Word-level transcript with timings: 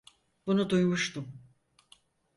Bunu 0.47 0.69
duymuştum. 0.69 1.31